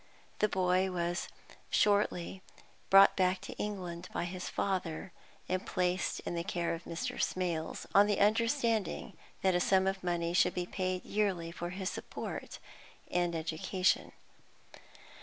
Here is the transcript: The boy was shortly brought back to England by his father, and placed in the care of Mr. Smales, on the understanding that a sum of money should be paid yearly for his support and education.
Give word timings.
The 0.39 0.49
boy 0.49 0.89
was 0.91 1.27
shortly 1.69 2.41
brought 2.89 3.15
back 3.15 3.39
to 3.41 3.53
England 3.59 4.09
by 4.11 4.23
his 4.25 4.49
father, 4.49 5.11
and 5.47 5.63
placed 5.63 6.21
in 6.21 6.33
the 6.33 6.43
care 6.43 6.73
of 6.73 6.85
Mr. 6.85 7.21
Smales, 7.21 7.85
on 7.93 8.07
the 8.07 8.19
understanding 8.19 9.15
that 9.43 9.53
a 9.53 9.59
sum 9.59 9.85
of 9.85 10.03
money 10.03 10.33
should 10.33 10.55
be 10.55 10.65
paid 10.65 11.05
yearly 11.05 11.51
for 11.51 11.69
his 11.69 11.91
support 11.91 12.57
and 13.11 13.35
education. 13.35 14.11